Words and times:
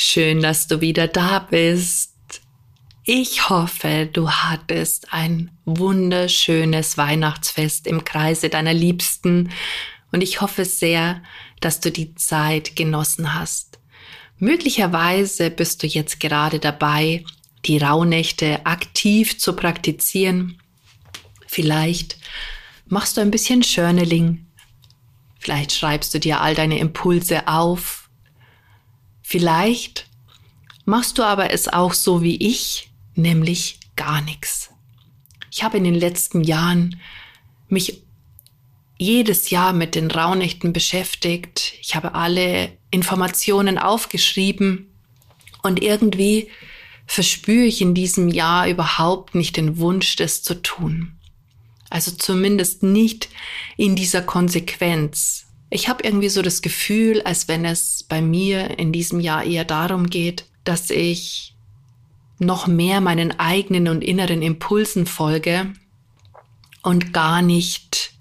schön, 0.00 0.40
dass 0.40 0.66
du 0.66 0.80
wieder 0.80 1.08
da 1.08 1.40
bist. 1.40 2.10
Ich 3.04 3.48
hoffe, 3.50 4.08
du 4.10 4.30
hattest 4.30 5.12
ein 5.12 5.50
wunderschönes 5.64 6.96
Weihnachtsfest 6.96 7.86
im 7.86 8.04
Kreise 8.04 8.48
deiner 8.48 8.72
Liebsten 8.72 9.50
und 10.10 10.22
ich 10.22 10.40
hoffe 10.40 10.64
sehr, 10.64 11.22
dass 11.60 11.80
du 11.80 11.90
die 11.90 12.14
Zeit 12.14 12.76
genossen 12.76 13.34
hast. 13.34 13.78
Möglicherweise 14.38 15.50
bist 15.50 15.82
du 15.82 15.86
jetzt 15.86 16.18
gerade 16.18 16.58
dabei, 16.58 17.24
die 17.66 17.78
Rauhnächte 17.78 18.64
aktiv 18.64 19.38
zu 19.38 19.54
praktizieren. 19.54 20.58
Vielleicht 21.46 22.16
machst 22.86 23.16
du 23.16 23.20
ein 23.20 23.30
bisschen 23.30 23.60
Journaling. 23.60 24.46
Vielleicht 25.38 25.72
schreibst 25.72 26.14
du 26.14 26.20
dir 26.20 26.40
all 26.40 26.54
deine 26.54 26.78
Impulse 26.78 27.48
auf 27.48 27.99
Vielleicht 29.30 30.08
machst 30.86 31.16
du 31.16 31.22
aber 31.22 31.52
es 31.52 31.68
auch 31.68 31.92
so 31.92 32.20
wie 32.20 32.34
ich, 32.44 32.90
nämlich 33.14 33.78
gar 33.94 34.22
nichts. 34.22 34.70
Ich 35.52 35.62
habe 35.62 35.76
in 35.76 35.84
den 35.84 35.94
letzten 35.94 36.42
Jahren 36.42 37.00
mich 37.68 38.02
jedes 38.98 39.50
Jahr 39.50 39.72
mit 39.72 39.94
den 39.94 40.10
Rauhnächten 40.10 40.72
beschäftigt. 40.72 41.74
Ich 41.80 41.94
habe 41.94 42.16
alle 42.16 42.76
Informationen 42.90 43.78
aufgeschrieben 43.78 44.92
und 45.62 45.80
irgendwie 45.80 46.48
verspüre 47.06 47.66
ich 47.66 47.80
in 47.80 47.94
diesem 47.94 48.30
Jahr 48.30 48.66
überhaupt 48.66 49.36
nicht 49.36 49.56
den 49.56 49.78
Wunsch, 49.78 50.16
das 50.16 50.42
zu 50.42 50.60
tun. 50.60 51.20
Also 51.88 52.10
zumindest 52.10 52.82
nicht 52.82 53.28
in 53.76 53.94
dieser 53.94 54.22
Konsequenz. 54.22 55.46
Ich 55.70 55.88
habe 55.88 56.02
irgendwie 56.02 56.28
so 56.28 56.42
das 56.42 56.62
Gefühl, 56.62 57.22
als 57.22 57.46
wenn 57.46 57.64
es 57.64 58.02
bei 58.02 58.20
mir 58.20 58.78
in 58.78 58.92
diesem 58.92 59.20
Jahr 59.20 59.44
eher 59.44 59.64
darum 59.64 60.10
geht, 60.10 60.46
dass 60.64 60.90
ich 60.90 61.54
noch 62.38 62.66
mehr 62.66 63.00
meinen 63.00 63.38
eigenen 63.38 63.88
und 63.88 64.02
inneren 64.02 64.42
Impulsen 64.42 65.06
folge 65.06 65.72
und 66.82 67.12
gar 67.12 67.40
nicht 67.42 68.14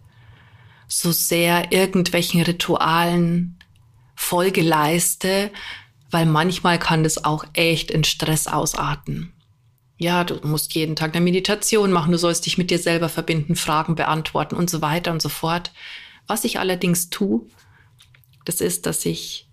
so 0.88 1.12
sehr 1.12 1.72
irgendwelchen 1.72 2.42
Ritualen 2.42 3.58
Folge 4.16 4.62
leiste, 4.62 5.52
weil 6.12 6.26
manchmal 6.26 6.78
kann 6.78 7.04
das 7.04 7.24
auch 7.24 7.46
echt 7.54 7.90
in 7.90 8.04
Stress 8.04 8.48
ausarten. 8.48 9.32
Ja, 9.98 10.24
du 10.24 10.46
musst 10.48 10.74
jeden 10.76 10.96
Tag 10.96 11.16
eine 11.16 11.24
Meditation 11.24 11.92
machen, 11.92 12.12
du 12.12 12.18
sollst 12.18 12.46
dich 12.46 12.58
mit 12.58 12.72
dir 12.72 12.80
selber 12.80 13.10
verbinden, 13.10 13.56
Fragen 13.56 13.96
beantworten 13.96 14.56
und 14.56 14.70
so 14.70 14.82
weiter 14.82 15.12
und 15.12 15.22
so 15.22 15.30
fort. 15.30 15.72
Was 16.30 16.44
ich 16.44 16.60
allerdings 16.60 17.10
tue, 17.10 17.42
das 18.46 18.62
ist, 18.62 18.86
dass 18.86 19.04
ich 19.04 19.50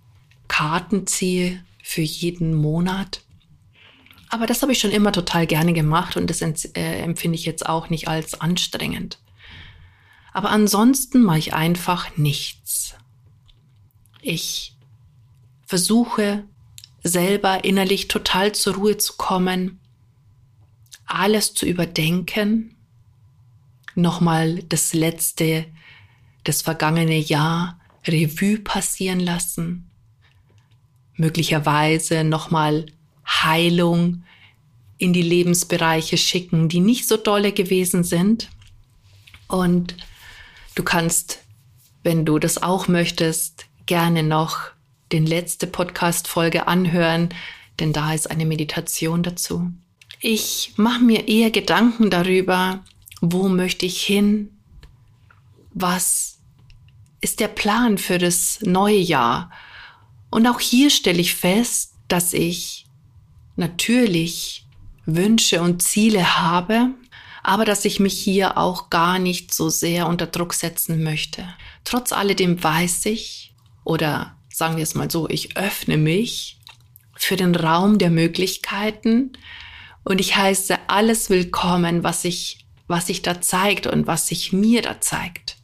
Karten 0.47 1.07
ziehe 1.07 1.65
für 1.83 2.03
jeden 2.03 2.55
Monat. 2.55 3.23
Aber 4.29 4.47
das 4.47 4.61
habe 4.61 4.73
ich 4.73 4.79
schon 4.79 4.91
immer 4.91 5.11
total 5.11 5.47
gerne 5.47 5.73
gemacht 5.73 6.19
und 6.19 6.29
das 6.29 6.43
äh, 6.43 6.99
empfinde 7.01 7.35
ich 7.37 7.47
jetzt 7.47 7.67
auch 7.67 7.89
nicht 7.89 8.09
als 8.09 8.39
anstrengend. 8.43 9.19
Aber 10.35 10.51
ansonsten 10.51 11.23
mache 11.23 11.39
ich 11.39 11.55
einfach 11.55 12.15
nichts. 12.19 12.95
Ich 14.21 14.77
versuche 15.65 16.45
selber 17.03 17.65
innerlich 17.65 18.09
total 18.09 18.53
zur 18.53 18.75
Ruhe 18.75 18.99
zu 18.99 19.15
kommen, 19.17 19.81
alles 21.07 21.55
zu 21.55 21.65
überdenken, 21.65 22.77
nochmal 23.95 24.63
das 24.65 24.93
letzte 24.93 25.65
das 26.49 26.63
vergangene 26.63 27.19
Jahr 27.19 27.79
Revue 28.07 28.59
passieren 28.59 29.21
lassen, 29.21 29.91
möglicherweise 31.17 32.25
nochmal 32.25 32.87
Heilung 33.27 34.23
in 34.99 35.13
die 35.13 35.23
Lebensbereiche 35.23 36.17
schicken, 36.17 36.69
die 36.69 36.81
nicht 36.81 37.09
so 37.09 37.17
dolle 37.17 37.53
gewesen 37.53 38.05
sind. 38.05 38.49
Und 39.49 39.97
du 40.75 40.83
kannst, 40.83 41.43
wenn 42.03 42.25
du 42.25 42.39
das 42.39 42.63
auch 42.63 42.89
möchtest, 42.89 43.67
gerne 43.87 44.23
noch 44.23 44.59
den 45.13 45.27
letzte 45.27 45.67
Podcast-Folge 45.67 46.67
anhören, 46.67 47.31
denn 47.79 47.93
da 47.93 48.15
ist 48.15 48.31
eine 48.31 48.47
Meditation 48.47 49.23
dazu. 49.23 49.71
Ich 50.21 50.73
mache 50.77 51.03
mir 51.03 51.29
eher 51.29 51.51
Gedanken 51.51 52.11
darüber, 52.11 52.83
wo 53.21 53.49
möchte 53.49 53.87
ich 53.87 54.03
hin, 54.03 54.51
was 55.75 56.36
ist 57.27 57.41
der 57.41 57.49
Plan 57.49 57.99
für 57.99 58.19
das 58.19 58.61
neue 58.63 59.01
Jahr. 59.01 59.51
Und 60.31 60.47
auch 60.47 60.61
hier 60.61 60.91
stelle 60.91 61.21
ich 61.21 61.35
fest, 61.35 61.95
dass 62.07 62.33
ich 62.33 62.87
natürlich 63.57 64.65
Wünsche 65.07 65.61
und 65.61 65.83
Ziele 65.83 66.39
habe, 66.39 66.91
aber 67.43 67.65
dass 67.65 67.85
ich 67.85 67.99
mich 67.99 68.17
hier 68.17 68.57
auch 68.57 68.91
gar 68.91 69.19
nicht 69.19 69.53
so 69.53 69.71
sehr 69.71 70.07
unter 70.07 70.29
Druck 70.29 70.55
setzen 70.55 71.03
möchte. 71.03 71.49
Trotz 71.83 72.13
alledem 72.13 72.63
weiß 72.63 73.07
ich, 73.07 73.53
oder 73.83 74.37
sagen 74.49 74.77
wir 74.77 74.85
es 74.85 74.95
mal 74.95 75.11
so, 75.11 75.29
ich 75.29 75.57
öffne 75.57 75.97
mich 75.97 76.61
für 77.17 77.35
den 77.35 77.57
Raum 77.57 77.99
der 77.99 78.11
Möglichkeiten 78.11 79.33
und 80.05 80.21
ich 80.21 80.37
heiße 80.37 80.79
alles 80.87 81.29
willkommen, 81.29 82.05
was 82.05 82.23
sich, 82.23 82.65
was 82.87 83.09
sich 83.09 83.23
da 83.23 83.41
zeigt 83.41 83.89
und 83.89 84.07
was 84.07 84.29
sich 84.29 84.53
mir 84.53 84.81
da 84.81 85.01
zeigt. 85.01 85.56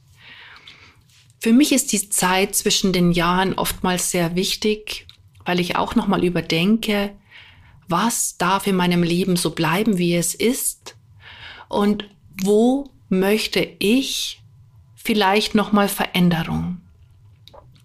Für 1.42 1.52
mich 1.52 1.72
ist 1.72 1.90
die 1.90 2.08
Zeit 2.08 2.54
zwischen 2.54 2.92
den 2.92 3.10
Jahren 3.10 3.54
oftmals 3.54 4.12
sehr 4.12 4.36
wichtig, 4.36 5.08
weil 5.44 5.58
ich 5.58 5.74
auch 5.74 5.96
nochmal 5.96 6.22
überdenke, 6.22 7.10
was 7.88 8.38
darf 8.38 8.68
in 8.68 8.76
meinem 8.76 9.02
Leben 9.02 9.34
so 9.34 9.50
bleiben, 9.50 9.98
wie 9.98 10.14
es 10.14 10.36
ist 10.36 10.94
und 11.68 12.08
wo 12.44 12.88
möchte 13.08 13.68
ich 13.80 14.40
vielleicht 14.94 15.56
nochmal 15.56 15.88
Veränderung? 15.88 16.80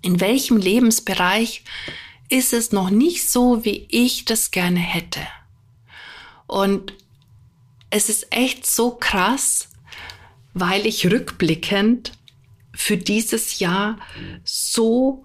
In 0.04 0.22
welchem 0.22 0.58
Lebensbereich 0.58 1.64
ist 2.30 2.54
es 2.54 2.72
noch 2.72 2.92
nicht 2.92 3.28
so, 3.28 3.66
wie 3.66 3.88
ich 3.90 4.26
das 4.26 4.52
gerne 4.52 4.82
hätte? 4.82 5.22
Und 6.46 6.94
es 7.90 8.08
ist 8.10 8.28
echt 8.30 8.68
so 8.68 8.92
krass, 8.92 9.70
weil 10.54 10.86
ich 10.86 11.10
rückblickend 11.10 12.17
für 12.78 12.96
dieses 12.96 13.58
Jahr 13.58 13.98
so 14.44 15.24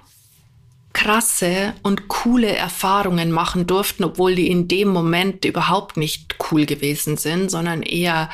krasse 0.95 1.75
und 1.83 2.09
coole 2.09 2.57
Erfahrungen 2.57 3.31
machen 3.31 3.67
durften, 3.67 4.05
obwohl 4.05 4.35
die 4.35 4.51
in 4.51 4.69
dem 4.69 4.89
Moment 4.89 5.45
überhaupt 5.45 5.99
nicht 5.99 6.37
cool 6.51 6.65
gewesen 6.65 7.19
sind, 7.19 7.51
sondern 7.51 7.83
eher 7.83 8.31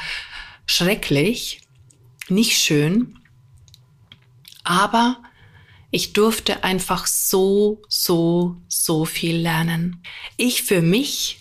schrecklich, 0.66 1.62
nicht 2.28 2.58
schön. 2.58 3.18
Aber 4.62 5.16
ich 5.90 6.12
durfte 6.12 6.62
einfach 6.62 7.06
so, 7.06 7.82
so, 7.88 8.56
so 8.68 9.04
viel 9.04 9.36
lernen. 9.36 10.02
Ich 10.36 10.62
für 10.62 10.80
mich 10.80 11.38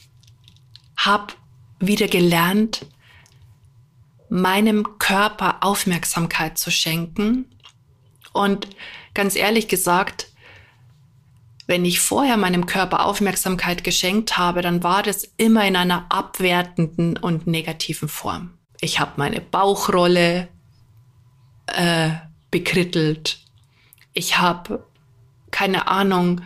habe 0.97 1.33
wieder 1.79 2.07
gelernt, 2.07 2.87
meinem 4.29 4.97
Körper 4.97 5.63
Aufmerksamkeit 5.63 6.57
zu 6.57 6.71
schenken 6.71 7.45
und 8.37 8.67
ganz 9.13 9.35
ehrlich 9.35 9.67
gesagt, 9.67 10.27
wenn 11.67 11.83
ich 11.83 11.99
vorher 11.99 12.37
meinem 12.37 12.65
Körper 12.65 13.05
Aufmerksamkeit 13.05 13.83
geschenkt 13.83 14.37
habe, 14.37 14.61
dann 14.61 14.83
war 14.83 15.03
das 15.03 15.25
immer 15.35 15.67
in 15.67 15.75
einer 15.75 16.05
abwertenden 16.09 17.17
und 17.17 17.45
negativen 17.45 18.07
Form. 18.07 18.57
Ich 18.79 18.99
habe 18.99 19.13
meine 19.17 19.41
Bauchrolle 19.41 20.47
äh, 21.67 22.11
bekrittelt. 22.51 23.39
Ich 24.13 24.37
habe, 24.37 24.85
keine 25.51 25.89
Ahnung, 25.89 26.41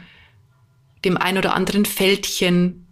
dem 1.05 1.17
ein 1.17 1.37
oder 1.37 1.53
anderen 1.53 1.85
Fältchen 1.85 2.87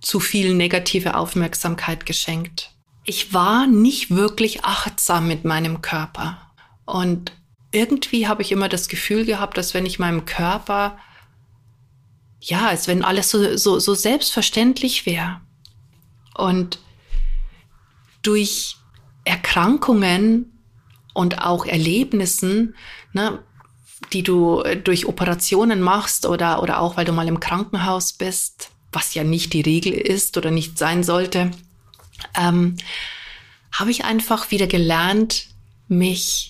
zu 0.00 0.18
viel 0.18 0.54
negative 0.54 1.14
Aufmerksamkeit 1.16 2.06
geschenkt. 2.06 2.74
Ich 3.04 3.32
war 3.32 3.66
nicht 3.66 4.10
wirklich 4.10 4.64
achtsam 4.64 5.28
mit 5.28 5.44
meinem 5.44 5.82
Körper. 5.82 6.38
Und 6.86 7.32
irgendwie 7.72 8.26
habe 8.26 8.42
ich 8.42 8.52
immer 8.52 8.68
das 8.68 8.88
Gefühl 8.88 9.24
gehabt, 9.24 9.56
dass 9.56 9.74
wenn 9.74 9.86
ich 9.86 9.98
meinem 9.98 10.24
Körper 10.24 10.98
ja, 12.40 12.68
als 12.68 12.88
wenn 12.88 13.04
alles 13.04 13.30
so, 13.30 13.56
so, 13.56 13.78
so 13.78 13.94
selbstverständlich 13.94 15.06
wäre. 15.06 15.40
Und 16.34 16.78
durch 18.22 18.76
Erkrankungen 19.24 20.58
und 21.12 21.42
auch 21.42 21.66
Erlebnissen, 21.66 22.74
ne, 23.12 23.42
die 24.12 24.22
du 24.22 24.62
durch 24.82 25.06
Operationen 25.06 25.82
machst 25.82 26.24
oder, 26.24 26.62
oder 26.62 26.80
auch 26.80 26.96
weil 26.96 27.04
du 27.04 27.12
mal 27.12 27.28
im 27.28 27.40
Krankenhaus 27.40 28.14
bist, 28.14 28.70
was 28.92 29.14
ja 29.14 29.22
nicht 29.22 29.52
die 29.52 29.60
Regel 29.60 29.92
ist 29.92 30.36
oder 30.36 30.50
nicht 30.50 30.78
sein 30.78 31.04
sollte, 31.04 31.50
ähm, 32.34 32.76
habe 33.72 33.90
ich 33.90 34.04
einfach 34.04 34.50
wieder 34.50 34.66
gelernt, 34.66 35.46
mich 35.88 36.49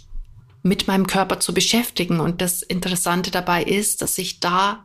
mit 0.62 0.87
meinem 0.87 1.07
Körper 1.07 1.41
zu 1.41 1.55
beschäftigen. 1.55 2.21
Und 2.21 2.41
das 2.41 2.62
Interessante 2.62 3.31
dabei 3.31 3.62
ist, 3.62 4.03
dass 4.03 4.19
ich 4.19 4.41
da 4.41 4.85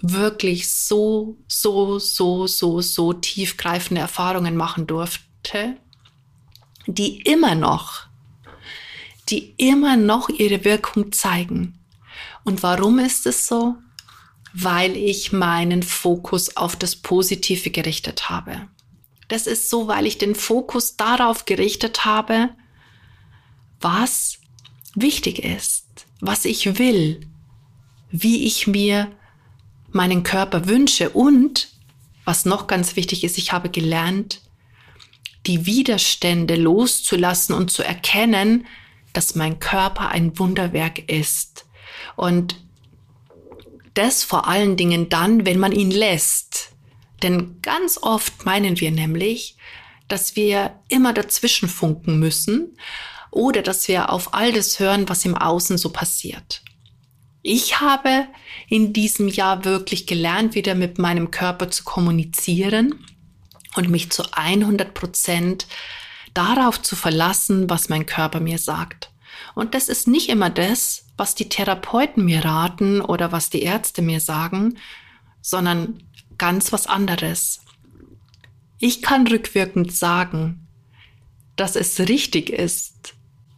wirklich 0.00 0.70
so, 0.70 1.38
so, 1.46 1.98
so, 1.98 2.46
so, 2.46 2.80
so 2.80 3.12
tiefgreifende 3.12 4.00
Erfahrungen 4.00 4.56
machen 4.56 4.86
durfte, 4.86 5.76
die 6.86 7.20
immer 7.22 7.54
noch, 7.54 8.06
die 9.28 9.54
immer 9.56 9.96
noch 9.96 10.28
ihre 10.28 10.64
Wirkung 10.64 11.12
zeigen. 11.12 11.78
Und 12.44 12.62
warum 12.62 12.98
ist 12.98 13.26
es 13.26 13.46
so? 13.46 13.76
Weil 14.52 14.96
ich 14.96 15.32
meinen 15.32 15.82
Fokus 15.82 16.56
auf 16.56 16.76
das 16.76 16.96
Positive 16.96 17.70
gerichtet 17.70 18.28
habe. 18.28 18.68
Das 19.28 19.46
ist 19.46 19.70
so, 19.70 19.88
weil 19.88 20.06
ich 20.06 20.18
den 20.18 20.34
Fokus 20.34 20.96
darauf 20.96 21.46
gerichtet 21.46 22.04
habe, 22.04 22.50
was 23.80 24.38
wichtig 24.94 25.44
ist, 25.44 26.06
was 26.20 26.44
ich 26.44 26.78
will, 26.78 27.20
wie 28.10 28.46
ich 28.46 28.66
mir 28.66 29.10
meinen 29.90 30.22
Körper 30.22 30.66
wünsche 30.66 31.10
und 31.10 31.68
was 32.24 32.44
noch 32.44 32.66
ganz 32.66 32.96
wichtig 32.96 33.22
ist, 33.24 33.38
ich 33.38 33.52
habe 33.52 33.68
gelernt, 33.68 34.40
die 35.46 35.66
Widerstände 35.66 36.56
loszulassen 36.56 37.54
und 37.54 37.70
zu 37.70 37.82
erkennen, 37.82 38.66
dass 39.12 39.34
mein 39.34 39.58
Körper 39.60 40.08
ein 40.08 40.38
Wunderwerk 40.38 41.10
ist. 41.10 41.66
Und 42.16 42.56
das 43.92 44.24
vor 44.24 44.48
allen 44.48 44.76
Dingen 44.76 45.08
dann, 45.08 45.44
wenn 45.46 45.58
man 45.58 45.72
ihn 45.72 45.90
lässt. 45.90 46.70
Denn 47.22 47.60
ganz 47.62 47.98
oft 48.00 48.44
meinen 48.44 48.80
wir 48.80 48.90
nämlich, 48.90 49.56
dass 50.08 50.34
wir 50.34 50.80
immer 50.88 51.12
dazwischen 51.12 51.68
funken 51.68 52.18
müssen 52.18 52.76
oder 53.34 53.62
dass 53.62 53.88
wir 53.88 54.10
auf 54.10 54.32
all 54.32 54.52
das 54.52 54.78
hören, 54.78 55.08
was 55.08 55.24
im 55.24 55.36
Außen 55.36 55.76
so 55.76 55.90
passiert. 55.90 56.62
Ich 57.42 57.80
habe 57.80 58.26
in 58.68 58.92
diesem 58.92 59.28
Jahr 59.28 59.64
wirklich 59.64 60.06
gelernt, 60.06 60.54
wieder 60.54 60.74
mit 60.74 60.98
meinem 60.98 61.30
Körper 61.30 61.70
zu 61.70 61.84
kommunizieren 61.84 63.04
und 63.74 63.90
mich 63.90 64.10
zu 64.10 64.22
100 64.32 64.94
Prozent 64.94 65.66
darauf 66.32 66.80
zu 66.80 66.96
verlassen, 66.96 67.68
was 67.68 67.88
mein 67.88 68.06
Körper 68.06 68.40
mir 68.40 68.58
sagt. 68.58 69.10
Und 69.54 69.74
das 69.74 69.88
ist 69.88 70.08
nicht 70.08 70.28
immer 70.28 70.48
das, 70.48 71.06
was 71.16 71.34
die 71.34 71.48
Therapeuten 71.48 72.24
mir 72.24 72.44
raten 72.44 73.00
oder 73.00 73.32
was 73.32 73.50
die 73.50 73.62
Ärzte 73.62 74.00
mir 74.00 74.20
sagen, 74.20 74.78
sondern 75.42 76.02
ganz 76.38 76.72
was 76.72 76.86
anderes. 76.86 77.60
Ich 78.78 79.02
kann 79.02 79.26
rückwirkend 79.26 79.92
sagen, 79.92 80.66
dass 81.56 81.76
es 81.76 82.00
richtig 82.00 82.50
ist, 82.50 83.14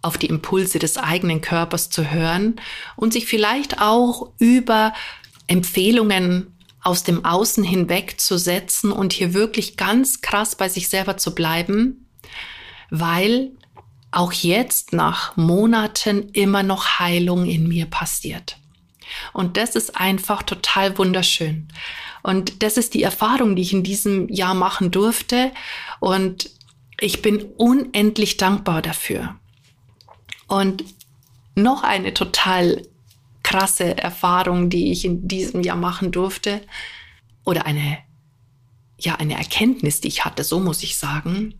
auf 0.06 0.18
die 0.18 0.26
Impulse 0.26 0.78
des 0.78 0.96
eigenen 0.96 1.40
Körpers 1.40 1.90
zu 1.90 2.10
hören 2.10 2.56
und 2.94 3.12
sich 3.12 3.26
vielleicht 3.26 3.80
auch 3.80 4.30
über 4.38 4.94
Empfehlungen 5.48 6.56
aus 6.82 7.02
dem 7.02 7.24
Außen 7.24 7.64
hinwegzusetzen 7.64 8.92
und 8.92 9.12
hier 9.12 9.34
wirklich 9.34 9.76
ganz 9.76 10.20
krass 10.20 10.54
bei 10.54 10.68
sich 10.68 10.88
selber 10.88 11.16
zu 11.16 11.34
bleiben, 11.34 12.06
weil 12.90 13.50
auch 14.12 14.32
jetzt 14.32 14.92
nach 14.92 15.36
Monaten 15.36 16.30
immer 16.32 16.62
noch 16.62 17.00
Heilung 17.00 17.44
in 17.44 17.66
mir 17.66 17.86
passiert. 17.86 18.58
Und 19.32 19.56
das 19.56 19.74
ist 19.74 19.96
einfach 19.96 20.42
total 20.44 20.96
wunderschön. 20.98 21.68
Und 22.22 22.62
das 22.62 22.76
ist 22.76 22.94
die 22.94 23.02
Erfahrung, 23.02 23.56
die 23.56 23.62
ich 23.62 23.72
in 23.72 23.82
diesem 23.82 24.28
Jahr 24.28 24.54
machen 24.54 24.90
durfte. 24.90 25.52
Und 26.00 26.50
ich 27.00 27.22
bin 27.22 27.42
unendlich 27.56 28.36
dankbar 28.36 28.82
dafür. 28.82 29.36
Und 30.46 30.84
noch 31.54 31.82
eine 31.82 32.14
total 32.14 32.86
krasse 33.42 33.96
Erfahrung, 33.96 34.70
die 34.70 34.92
ich 34.92 35.04
in 35.04 35.26
diesem 35.26 35.62
Jahr 35.62 35.76
machen 35.76 36.12
durfte, 36.12 36.62
oder 37.44 37.64
eine, 37.64 37.98
ja, 38.98 39.14
eine 39.14 39.34
Erkenntnis, 39.34 40.00
die 40.00 40.08
ich 40.08 40.24
hatte, 40.24 40.44
so 40.44 40.58
muss 40.60 40.82
ich 40.82 40.96
sagen, 40.96 41.54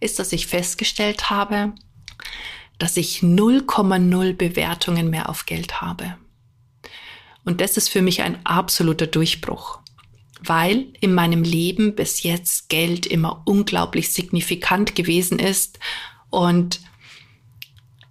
ist, 0.00 0.18
dass 0.18 0.32
ich 0.32 0.46
festgestellt 0.46 1.30
habe, 1.30 1.72
dass 2.78 2.96
ich 2.96 3.18
0,0 3.18 4.32
Bewertungen 4.34 5.10
mehr 5.10 5.28
auf 5.28 5.46
Geld 5.46 5.80
habe. 5.80 6.16
Und 7.44 7.60
das 7.60 7.76
ist 7.76 7.88
für 7.88 8.02
mich 8.02 8.22
ein 8.22 8.44
absoluter 8.46 9.06
Durchbruch, 9.06 9.80
weil 10.40 10.86
in 11.00 11.14
meinem 11.14 11.42
Leben 11.42 11.94
bis 11.94 12.22
jetzt 12.22 12.68
Geld 12.68 13.06
immer 13.06 13.42
unglaublich 13.44 14.12
signifikant 14.12 14.94
gewesen 14.94 15.38
ist 15.38 15.78
und 16.30 16.80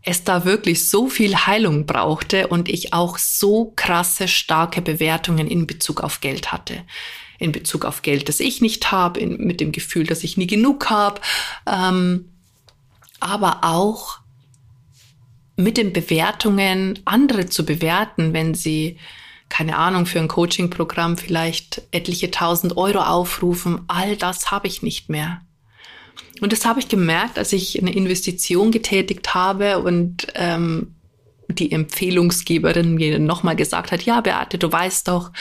es 0.04 0.24
da 0.24 0.46
wirklich 0.46 0.88
so 0.90 1.08
viel 1.08 1.36
Heilung 1.36 1.86
brauchte 1.86 2.48
und 2.48 2.70
ich 2.70 2.94
auch 2.94 3.18
so 3.18 3.72
krasse, 3.76 4.28
starke 4.28 4.82
Bewertungen 4.82 5.48
in 5.48 5.66
Bezug 5.66 6.02
auf 6.02 6.22
Geld 6.22 6.52
hatte. 6.52 6.84
In 7.40 7.52
Bezug 7.52 7.86
auf 7.86 8.02
Geld, 8.02 8.30
das 8.30 8.40
ich 8.40 8.62
nicht 8.62 8.92
habe, 8.92 9.26
mit 9.26 9.62
dem 9.62 9.72
Gefühl, 9.72 10.06
dass 10.06 10.24
ich 10.24 10.38
nie 10.38 10.48
genug 10.48 10.90
habe, 10.90 11.22
ähm, 11.66 12.30
aber 13.20 13.64
auch 13.64 14.20
mit 15.56 15.78
den 15.78 15.94
Bewertungen 15.94 17.00
andere 17.06 17.46
zu 17.48 17.66
bewerten, 17.66 18.34
wenn 18.34 18.54
sie 18.54 18.98
keine 19.54 19.78
Ahnung, 19.78 20.08
für 20.08 20.20
ein 20.20 20.28
Coaching-Programm 20.28 21.16
vielleicht 21.16 21.84
etliche 21.92 22.32
tausend 22.32 22.76
Euro 22.76 23.02
aufrufen. 23.02 23.82
All 23.88 24.18
das 24.18 24.50
habe 24.50 24.68
ich 24.68 24.82
nicht 24.82 25.10
mehr. 25.10 25.42
Und 26.42 26.52
das 26.52 26.66
habe 26.66 26.80
ich 26.80 26.88
gemerkt, 26.88 27.38
als 27.38 27.54
ich 27.54 27.80
eine 27.80 27.94
Investition 27.94 28.72
getätigt 28.72 29.34
habe 29.34 29.80
und 29.80 30.28
ähm, 30.36 30.96
die 31.48 31.72
Empfehlungsgeberin 31.72 32.96
mir 32.96 33.20
nochmal 33.20 33.56
gesagt 33.56 33.92
hat, 33.92 34.04
ja, 34.04 34.22
Beate, 34.22 34.58
du 34.58 34.72
weißt 34.72 35.08
doch, 35.08 35.32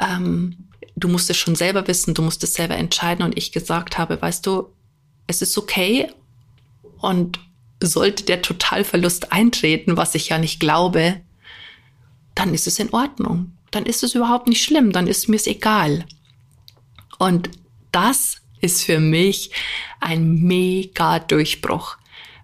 ähm, 0.00 0.56
du 0.96 1.08
musst 1.08 1.30
es 1.30 1.36
schon 1.36 1.54
selber 1.54 1.86
wissen, 1.86 2.14
du 2.14 2.22
musst 2.22 2.42
es 2.44 2.54
selber 2.54 2.76
entscheiden. 2.76 3.24
Und 3.24 3.36
ich 3.36 3.52
gesagt 3.52 3.98
habe, 3.98 4.20
weißt 4.20 4.46
du, 4.46 4.68
es 5.26 5.42
ist 5.42 5.56
okay 5.56 6.08
und 6.98 7.38
sollte 7.82 8.24
der 8.24 8.42
Totalverlust 8.42 9.32
eintreten, 9.32 9.96
was 9.96 10.14
ich 10.14 10.28
ja 10.28 10.38
nicht 10.38 10.60
glaube, 10.60 11.20
dann 12.34 12.54
ist 12.54 12.66
es 12.66 12.78
in 12.78 12.92
Ordnung. 12.92 13.52
Dann 13.70 13.86
ist 13.86 14.02
es 14.02 14.14
überhaupt 14.14 14.48
nicht 14.48 14.62
schlimm, 14.62 14.92
dann 14.92 15.06
ist 15.06 15.28
mir 15.28 15.36
es 15.36 15.46
egal. 15.46 16.04
Und 17.18 17.50
das 17.90 18.41
ist 18.62 18.84
für 18.84 19.00
mich 19.00 19.50
ein 20.00 20.42
mega 20.42 21.18
Durchbruch, 21.18 21.96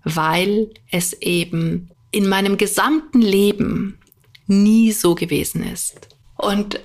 weil 0.05 0.69
es 0.91 1.15
eben 1.15 1.91
in 2.11 2.29
meinem 2.29 2.59
gesamten 2.59 3.23
Leben 3.23 3.99
nie 4.47 4.93
so 4.93 5.15
gewesen 5.15 5.63
ist. 5.63 6.09
Und 6.37 6.81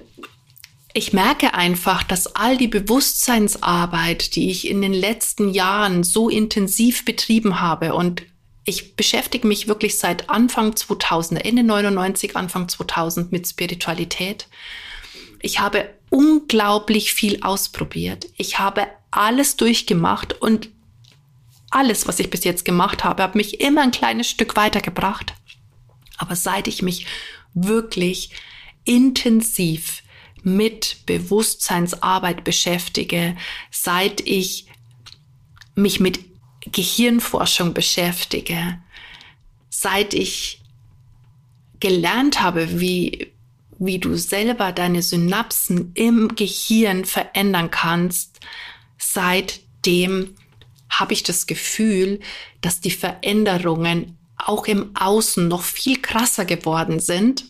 ich 0.94 1.12
merke 1.12 1.54
einfach, 1.56 2.04
dass 2.04 2.36
all 2.36 2.56
die 2.58 2.68
Bewusstseinsarbeit, 2.68 4.36
die 4.36 4.52
ich 4.52 4.70
in 4.70 4.82
den 4.82 4.94
letzten 4.94 5.50
Jahren 5.50 6.04
so 6.04 6.30
intensiv 6.30 7.04
betrieben 7.04 7.60
habe 7.60 7.96
und 7.96 8.24
ich 8.66 8.96
beschäftige 8.96 9.48
mich 9.48 9.68
wirklich 9.68 9.98
seit 9.98 10.30
Anfang 10.30 10.76
2000, 10.76 11.44
Ende 11.44 11.64
99, 11.64 12.38
Anfang 12.38 12.70
2000 12.70 13.32
mit 13.32 13.48
Spiritualität. 13.48 14.48
Ich 15.42 15.60
habe 15.60 15.90
unglaublich 16.10 17.14
viel 17.14 17.42
ausprobiert. 17.42 18.28
Ich 18.38 18.60
habe 18.60 18.88
alles 19.18 19.56
durchgemacht 19.58 20.34
und 20.42 20.70
alles, 21.70 22.08
was 22.08 22.20
ich 22.20 22.30
bis 22.30 22.44
jetzt 22.44 22.66
gemacht 22.66 23.04
habe, 23.04 23.24
hat 23.24 23.36
mich 23.36 23.60
immer 23.62 23.82
ein 23.82 23.92
kleines 23.92 24.30
Stück 24.30 24.56
weitergebracht. 24.56 25.34
Aber 26.18 26.36
seit 26.36 26.68
ich 26.68 26.82
mich 26.82 27.08
wirklich 27.54 28.32
intensiv 28.86 30.04
mit 30.44 30.98
Bewusstseinsarbeit 31.06 32.44
beschäftige, 32.44 33.36
seit 33.72 34.22
ich 34.22 34.68
mich 35.76 36.00
mit 36.00 36.20
Gehirnforschung 36.62 37.74
beschäftige, 37.74 38.80
seit 39.70 40.14
ich 40.14 40.62
gelernt 41.80 42.42
habe, 42.42 42.80
wie, 42.80 43.34
wie 43.80 44.00
du 44.00 44.16
selber 44.16 44.72
deine 44.72 45.02
Synapsen 45.02 45.92
im 45.96 46.36
Gehirn 46.36 47.06
verändern 47.06 47.72
kannst, 47.72 48.40
seitdem 49.14 50.36
habe 50.90 51.14
ich 51.14 51.24
das 51.24 51.48
Gefühl, 51.48 52.20
dass 52.62 52.82
die 52.82 52.92
Veränderungen 52.92 54.18
auch 54.38 54.66
im 54.66 54.96
Außen 54.96 55.48
noch 55.48 55.62
viel 55.64 56.02
krasser 56.02 56.46
geworden 56.46 57.00
sind 57.00 57.46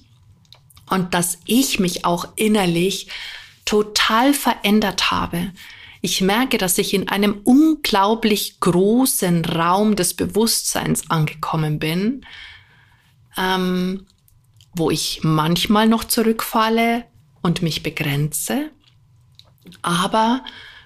und 0.89 1.13
dass 1.13 1.39
ich 1.46 1.79
mich 1.79 2.05
auch 2.05 2.27
innerlich 2.36 3.08
total 3.65 4.34
verändert 4.34 5.12
habe. 5.12 5.51
Ich 6.01 6.22
merke, 6.22 6.58
dass 6.58 6.77
ich 6.77 6.93
in 6.93 7.08
einem 7.08 7.39
unglaublich 7.43 8.60
großen 8.60 9.46
Raum 9.46 9.96
des 9.96 10.13
Bewusstseins 10.13 11.10
angekommen 11.10 11.79
bin, 11.79 12.25
ähm, 13.38 14.05
wo 14.75 14.91
ich 14.91 15.22
manchmal 15.24 15.88
noch 15.88 16.03
zurückfalle 16.03 17.05
und 17.41 17.62
mich 17.62 17.84
begrenze, 17.84 18.70
aber 19.82 20.43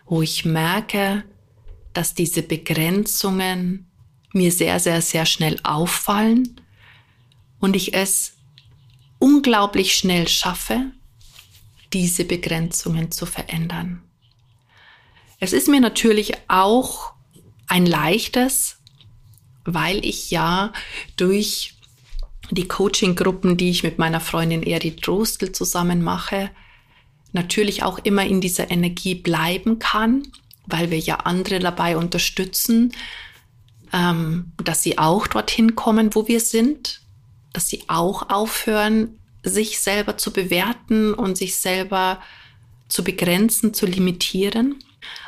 wo 0.08 0.22
ich 0.22 0.46
merke, 0.46 1.24
dass 1.94 2.14
diese 2.14 2.42
Begrenzungen 2.42 3.90
mir 4.34 4.52
sehr, 4.52 4.80
sehr, 4.80 5.02
sehr 5.02 5.26
schnell 5.26 5.60
auffallen 5.64 6.62
und 7.60 7.76
ich 7.76 7.94
es 7.94 8.34
unglaublich 9.20 9.96
schnell 9.96 10.28
schaffe, 10.28 10.92
diese 11.94 12.26
Begrenzungen 12.26 13.12
zu 13.12 13.26
verändern. 13.26 14.04
Es 15.40 15.54
ist 15.54 15.68
mir 15.68 15.80
natürlich 15.80 16.34
auch 16.48 17.14
ein 17.68 17.86
leichtes, 17.86 18.78
weil 19.66 20.04
ich 20.06 20.32
ja 20.32 20.72
durch 21.16 21.76
die 22.52 22.68
Coaching-Gruppen, 22.68 23.58
die 23.58 23.70
ich 23.70 23.84
mit 23.84 23.98
meiner 23.98 24.22
Freundin 24.22 24.64
Eri 24.64 24.96
Drostel 24.96 25.52
zusammen 25.52 26.02
mache, 26.02 26.50
natürlich 27.34 27.84
auch 27.84 28.00
immer 28.00 28.26
in 28.26 28.42
dieser 28.42 28.72
Energie 28.72 29.16
bleiben 29.16 29.80
kann, 29.80 30.24
weil 30.66 30.92
wir 30.92 31.00
ja 31.00 31.18
andere 31.18 31.60
dabei 31.60 31.98
unterstützen, 31.98 32.94
ähm, 33.94 34.52
dass 34.64 34.84
sie 34.84 34.98
auch 34.98 35.28
dorthin 35.28 35.76
kommen, 35.76 36.14
wo 36.14 36.28
wir 36.28 36.40
sind, 36.40 37.02
dass 37.54 37.70
sie 37.70 37.84
auch 37.88 38.30
aufhören, 38.30 39.20
sich 39.44 39.80
selber 39.80 40.18
zu 40.18 40.32
bewerten 40.32 41.14
und 41.14 41.38
sich 41.38 41.58
selber 41.58 42.22
zu 42.90 43.04
begrenzen, 43.04 43.74
zu 43.74 43.86
limitieren, 43.86 44.76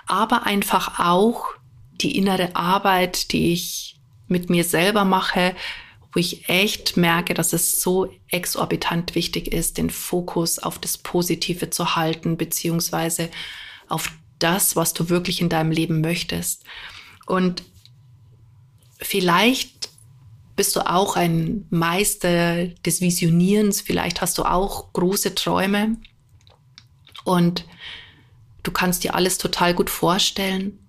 aber 0.07 0.45
einfach 0.45 0.99
auch 0.99 1.45
die 2.01 2.17
innere 2.17 2.55
Arbeit, 2.55 3.31
die 3.31 3.53
ich 3.53 3.97
mit 4.27 4.49
mir 4.49 4.63
selber 4.63 5.05
mache, 5.05 5.55
wo 6.11 6.19
ich 6.19 6.49
echt 6.49 6.97
merke, 6.97 7.33
dass 7.33 7.53
es 7.53 7.81
so 7.81 8.11
exorbitant 8.29 9.13
wichtig 9.15 9.53
ist, 9.53 9.77
den 9.77 9.89
Fokus 9.89 10.57
auf 10.59 10.79
das 10.79 10.97
Positive 10.97 11.69
zu 11.69 11.95
halten, 11.95 12.37
beziehungsweise 12.37 13.29
auf 13.87 14.11
das, 14.39 14.75
was 14.75 14.93
du 14.93 15.09
wirklich 15.09 15.41
in 15.41 15.49
deinem 15.49 15.71
Leben 15.71 16.01
möchtest. 16.01 16.63
Und 17.27 17.63
vielleicht 18.99 19.89
bist 20.55 20.75
du 20.75 20.81
auch 20.81 21.15
ein 21.15 21.65
Meister 21.69 22.67
des 22.67 23.01
Visionierens, 23.01 23.81
vielleicht 23.81 24.21
hast 24.21 24.37
du 24.37 24.43
auch 24.43 24.91
große 24.93 25.35
Träume 25.35 25.97
und 27.23 27.65
du 28.63 28.71
kannst 28.71 29.03
dir 29.03 29.15
alles 29.15 29.37
total 29.37 29.73
gut 29.73 29.89
vorstellen, 29.89 30.79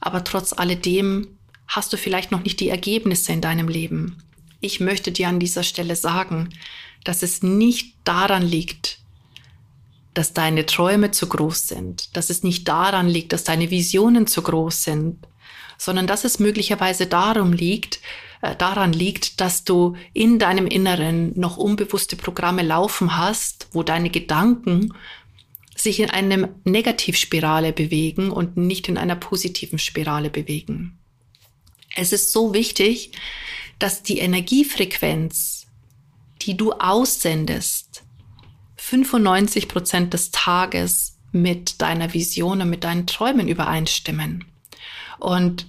aber 0.00 0.22
trotz 0.22 0.52
alledem 0.52 1.37
hast 1.68 1.92
du 1.92 1.96
vielleicht 1.96 2.32
noch 2.32 2.42
nicht 2.42 2.60
die 2.60 2.70
Ergebnisse 2.70 3.32
in 3.32 3.40
deinem 3.40 3.68
Leben. 3.68 4.22
Ich 4.60 4.80
möchte 4.80 5.12
dir 5.12 5.28
an 5.28 5.38
dieser 5.38 5.62
Stelle 5.62 5.94
sagen, 5.94 6.48
dass 7.04 7.22
es 7.22 7.42
nicht 7.42 7.94
daran 8.04 8.42
liegt, 8.42 8.98
dass 10.14 10.32
deine 10.32 10.66
Träume 10.66 11.12
zu 11.12 11.28
groß 11.28 11.68
sind, 11.68 12.16
dass 12.16 12.30
es 12.30 12.42
nicht 12.42 12.66
daran 12.66 13.08
liegt, 13.08 13.32
dass 13.32 13.44
deine 13.44 13.70
Visionen 13.70 14.26
zu 14.26 14.42
groß 14.42 14.82
sind, 14.82 15.18
sondern 15.76 16.08
dass 16.08 16.24
es 16.24 16.40
möglicherweise 16.40 17.06
darum 17.06 17.52
liegt, 17.52 18.00
äh, 18.42 18.56
daran 18.56 18.92
liegt, 18.92 19.40
dass 19.40 19.62
du 19.62 19.94
in 20.12 20.40
deinem 20.40 20.66
Inneren 20.66 21.38
noch 21.38 21.56
unbewusste 21.56 22.16
Programme 22.16 22.62
laufen 22.62 23.16
hast, 23.16 23.68
wo 23.72 23.84
deine 23.84 24.10
Gedanken 24.10 24.92
sich 25.76 26.00
in 26.00 26.10
einer 26.10 26.48
Negativspirale 26.64 27.72
bewegen 27.72 28.30
und 28.30 28.56
nicht 28.56 28.88
in 28.88 28.98
einer 28.98 29.14
positiven 29.14 29.78
Spirale 29.78 30.30
bewegen. 30.30 30.98
Es 31.98 32.12
ist 32.12 32.30
so 32.30 32.54
wichtig, 32.54 33.10
dass 33.80 34.04
die 34.04 34.18
Energiefrequenz, 34.18 35.66
die 36.42 36.56
du 36.56 36.72
aussendest, 36.72 38.04
95 38.76 39.66
Prozent 39.66 40.14
des 40.14 40.30
Tages 40.30 41.18
mit 41.32 41.82
deiner 41.82 42.14
Vision 42.14 42.62
und 42.62 42.70
mit 42.70 42.84
deinen 42.84 43.08
Träumen 43.08 43.48
übereinstimmen. 43.48 44.44
Und 45.18 45.66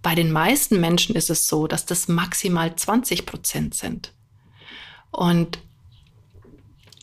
bei 0.00 0.14
den 0.14 0.32
meisten 0.32 0.80
Menschen 0.80 1.14
ist 1.14 1.28
es 1.28 1.46
so, 1.46 1.66
dass 1.66 1.84
das 1.84 2.08
maximal 2.08 2.74
20 2.74 3.26
Prozent 3.26 3.74
sind. 3.74 4.14
Und 5.10 5.58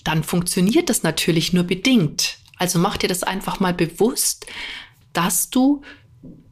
dann 0.04 0.24
funktioniert 0.24 0.90
das 0.90 1.04
natürlich 1.04 1.54
nur 1.54 1.66
bedingt. 1.66 2.40
Also 2.58 2.80
mach 2.80 2.98
dir 2.98 3.10
das 3.10 3.22
einfach 3.22 3.60
mal 3.60 3.76
bewusst, 3.76 4.48
dass 5.14 5.52
du 5.52 5.84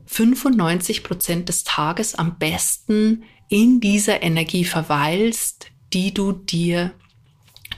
95 0.08 1.04
Prozent 1.04 1.50
des 1.50 1.64
Tages 1.64 2.16
am 2.16 2.38
besten 2.38 3.24
in 3.50 3.80
dieser 3.80 4.24
Energie 4.24 4.66
verweilst, 4.66 5.68
die 5.94 6.14
du 6.14 6.32
dir, 6.32 6.92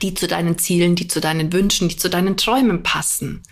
die 0.02 0.14
zu 0.14 0.26
deinen 0.26 0.58
Zielen, 0.58 0.94
die 0.94 1.08
zu 1.08 1.20
deinen 1.20 1.52
Wünschen, 1.52 1.88
die 1.88 1.96
zu 1.96 2.08
deinen 2.08 2.36
Träumen 2.36 2.82
passen. 2.82 3.42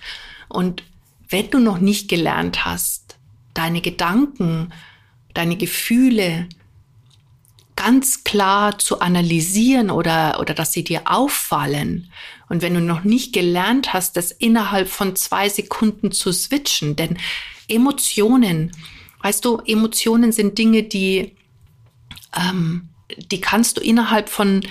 Und 0.49 0.83
wenn 1.29 1.51
du 1.51 1.59
noch 1.59 1.79
nicht 1.79 2.09
gelernt 2.09 2.65
hast, 2.65 3.17
deine 3.55 3.81
Gedanken, 3.81 4.73
deine 5.35 5.57
Gefühle 5.57 6.49
ganz 7.75 8.25
klar 8.25 8.79
zu 8.79 9.01
analysieren 9.01 9.91
oder, 9.91 10.41
oder 10.41 10.55
dass 10.55 10.73
sie 10.73 10.83
dir 10.83 11.03
auffallen. 11.05 12.11
Und 12.49 12.63
wenn 12.63 12.75
du 12.75 12.81
noch 12.81 13.05
nicht 13.05 13.35
gelernt 13.35 13.93
hast, 13.93 14.17
das 14.17 14.33
innerhalb 14.33 14.89
von 14.89 15.15
zwei 15.15 15.49
Sekunden 15.49 16.11
zu 16.11 16.33
switchen, 16.33 16.97
denn 16.97 17.19
Emotionen, 17.69 18.73
weißt 19.23 19.45
du, 19.45 19.59
Emotionen 19.67 20.33
sind 20.33 20.59
Dinge, 20.59 20.83
die, 20.83 21.33
ähm, 22.37 22.89
die 23.31 23.41
kannst 23.41 23.77
du 23.77 23.81
innerhalb 23.81 24.29
von, 24.29 24.67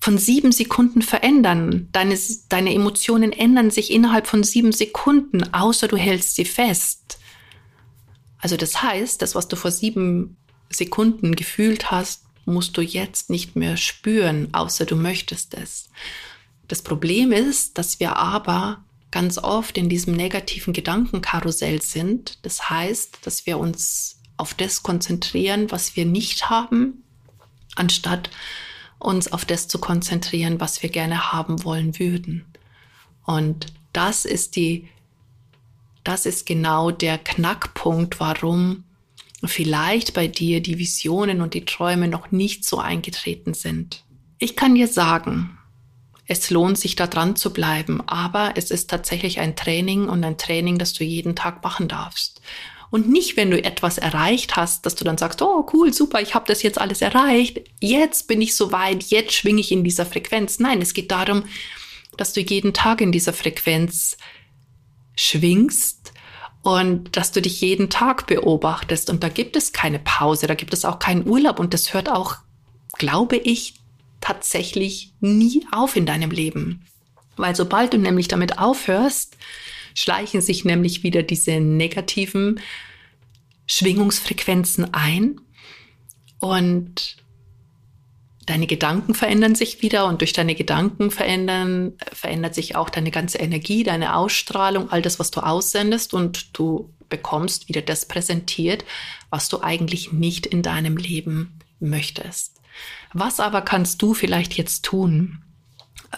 von 0.00 0.18
sieben 0.18 0.52
Sekunden 0.52 1.02
verändern. 1.02 1.88
Deine, 1.92 2.18
deine 2.48 2.74
Emotionen 2.74 3.32
ändern 3.32 3.70
sich 3.70 3.92
innerhalb 3.92 4.26
von 4.26 4.42
sieben 4.42 4.72
Sekunden, 4.72 5.52
außer 5.52 5.88
du 5.88 5.96
hältst 5.96 6.34
sie 6.34 6.44
fest. 6.44 7.18
Also 8.38 8.56
das 8.56 8.82
heißt, 8.82 9.20
das, 9.22 9.34
was 9.34 9.48
du 9.48 9.56
vor 9.56 9.70
sieben 9.70 10.36
Sekunden 10.70 11.36
gefühlt 11.36 11.90
hast, 11.90 12.24
musst 12.46 12.76
du 12.76 12.80
jetzt 12.80 13.30
nicht 13.30 13.54
mehr 13.56 13.76
spüren, 13.76 14.48
außer 14.52 14.86
du 14.86 14.96
möchtest 14.96 15.54
es. 15.54 15.90
Das 16.68 16.82
Problem 16.82 17.32
ist, 17.32 17.78
dass 17.78 18.00
wir 18.00 18.16
aber 18.16 18.82
ganz 19.10 19.38
oft 19.38 19.76
in 19.76 19.88
diesem 19.88 20.14
negativen 20.14 20.72
Gedankenkarussell 20.72 21.82
sind. 21.82 22.38
Das 22.42 22.70
heißt, 22.70 23.18
dass 23.22 23.46
wir 23.46 23.58
uns 23.58 24.20
auf 24.36 24.54
das 24.54 24.82
konzentrieren, 24.82 25.70
was 25.70 25.96
wir 25.96 26.06
nicht 26.06 26.48
haben, 26.48 27.04
anstatt 27.74 28.30
uns 28.98 29.32
auf 29.32 29.44
das 29.44 29.68
zu 29.68 29.78
konzentrieren, 29.78 30.60
was 30.60 30.82
wir 30.82 30.90
gerne 30.90 31.32
haben 31.32 31.64
wollen 31.64 31.98
würden. 31.98 32.44
Und 33.24 33.66
das 33.92 34.24
ist 34.24 34.56
die, 34.56 34.88
das 36.04 36.26
ist 36.26 36.46
genau 36.46 36.90
der 36.90 37.18
Knackpunkt, 37.18 38.20
warum 38.20 38.84
vielleicht 39.44 40.14
bei 40.14 40.26
dir 40.28 40.60
die 40.62 40.78
Visionen 40.78 41.40
und 41.40 41.54
die 41.54 41.64
Träume 41.64 42.08
noch 42.08 42.30
nicht 42.30 42.64
so 42.64 42.78
eingetreten 42.78 43.54
sind. 43.54 44.04
Ich 44.38 44.56
kann 44.56 44.74
dir 44.74 44.88
sagen, 44.88 45.58
es 46.30 46.48
lohnt 46.48 46.78
sich 46.78 46.94
da 46.94 47.08
dran 47.08 47.34
zu 47.34 47.52
bleiben, 47.52 48.06
aber 48.06 48.52
es 48.54 48.70
ist 48.70 48.88
tatsächlich 48.88 49.40
ein 49.40 49.56
Training 49.56 50.08
und 50.08 50.22
ein 50.22 50.38
Training, 50.38 50.78
das 50.78 50.92
du 50.92 51.02
jeden 51.02 51.34
Tag 51.34 51.64
machen 51.64 51.88
darfst. 51.88 52.40
Und 52.88 53.08
nicht, 53.08 53.36
wenn 53.36 53.50
du 53.50 53.60
etwas 53.60 53.98
erreicht 53.98 54.54
hast, 54.54 54.86
dass 54.86 54.94
du 54.94 55.02
dann 55.02 55.18
sagst, 55.18 55.42
oh 55.42 55.66
cool, 55.72 55.92
super, 55.92 56.20
ich 56.20 56.36
habe 56.36 56.46
das 56.46 56.62
jetzt 56.62 56.80
alles 56.80 57.02
erreicht, 57.02 57.60
jetzt 57.80 58.28
bin 58.28 58.40
ich 58.40 58.54
so 58.54 58.70
weit, 58.70 59.02
jetzt 59.04 59.32
schwinge 59.32 59.58
ich 59.58 59.72
in 59.72 59.82
dieser 59.82 60.06
Frequenz. 60.06 60.60
Nein, 60.60 60.80
es 60.80 60.94
geht 60.94 61.10
darum, 61.10 61.46
dass 62.16 62.32
du 62.32 62.40
jeden 62.40 62.74
Tag 62.74 63.00
in 63.00 63.10
dieser 63.10 63.32
Frequenz 63.32 64.16
schwingst 65.16 66.12
und 66.62 67.16
dass 67.16 67.32
du 67.32 67.42
dich 67.42 67.60
jeden 67.60 67.90
Tag 67.90 68.28
beobachtest. 68.28 69.10
Und 69.10 69.24
da 69.24 69.28
gibt 69.30 69.56
es 69.56 69.72
keine 69.72 69.98
Pause, 69.98 70.46
da 70.46 70.54
gibt 70.54 70.74
es 70.74 70.84
auch 70.84 71.00
keinen 71.00 71.28
Urlaub 71.28 71.58
und 71.58 71.74
das 71.74 71.92
hört 71.92 72.08
auch, 72.08 72.36
glaube 72.98 73.34
ich, 73.36 73.79
tatsächlich 74.20 75.14
nie 75.20 75.66
auf 75.72 75.96
in 75.96 76.06
deinem 76.06 76.30
Leben. 76.30 76.84
Weil 77.36 77.56
sobald 77.56 77.92
du 77.92 77.98
nämlich 77.98 78.28
damit 78.28 78.58
aufhörst, 78.58 79.36
schleichen 79.94 80.40
sich 80.40 80.64
nämlich 80.64 81.02
wieder 81.02 81.22
diese 81.22 81.60
negativen 81.60 82.60
Schwingungsfrequenzen 83.66 84.92
ein 84.94 85.40
und 86.38 87.16
deine 88.46 88.66
Gedanken 88.66 89.14
verändern 89.14 89.54
sich 89.54 89.80
wieder 89.80 90.06
und 90.06 90.20
durch 90.20 90.32
deine 90.32 90.54
Gedanken 90.54 91.10
verändern, 91.10 91.94
verändert 92.12 92.54
sich 92.54 92.74
auch 92.74 92.90
deine 92.90 93.10
ganze 93.10 93.38
Energie, 93.38 93.84
deine 93.84 94.16
Ausstrahlung, 94.16 94.90
all 94.90 95.02
das, 95.02 95.18
was 95.18 95.30
du 95.30 95.40
aussendest 95.40 96.14
und 96.14 96.58
du 96.58 96.92
bekommst 97.08 97.68
wieder 97.68 97.82
das 97.82 98.06
präsentiert, 98.06 98.84
was 99.30 99.48
du 99.48 99.60
eigentlich 99.60 100.12
nicht 100.12 100.46
in 100.46 100.62
deinem 100.62 100.96
Leben 100.96 101.60
möchtest. 101.78 102.59
Was 103.12 103.40
aber 103.40 103.62
kannst 103.62 104.00
du 104.02 104.14
vielleicht 104.14 104.54
jetzt 104.54 104.84
tun? 104.84 105.42